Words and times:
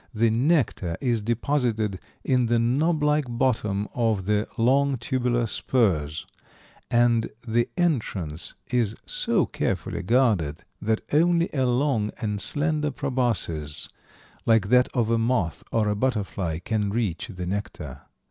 The 0.15 0.31
nectar 0.31 0.97
is 0.99 1.21
deposited 1.21 1.99
in 2.23 2.47
the 2.47 2.57
knob 2.57 3.03
like 3.03 3.25
bottom 3.29 3.87
of 3.93 4.25
the 4.25 4.47
long 4.57 4.97
tubular 4.97 5.45
spurs, 5.45 6.25
and 6.89 7.29
the 7.47 7.69
entrance 7.77 8.55
is 8.71 8.95
so 9.05 9.45
carefully 9.45 10.01
guarded 10.01 10.63
that 10.81 11.01
only 11.13 11.51
a 11.53 11.67
long 11.67 12.09
and 12.19 12.41
slender 12.41 12.89
proboscis, 12.89 13.89
like 14.47 14.69
that 14.69 14.89
of 14.95 15.11
a 15.11 15.19
moth 15.19 15.63
or 15.71 15.87
a 15.87 15.95
butterfly 15.95 16.57
can 16.57 16.89
reach 16.89 17.27
the 17.27 17.45
nectar. 17.45 18.01